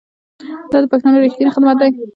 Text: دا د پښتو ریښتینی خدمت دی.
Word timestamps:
دا 0.71 0.77
د 0.81 0.85
پښتو 0.91 1.21
ریښتینی 1.23 1.51
خدمت 1.55 1.75
دی. 1.79 1.89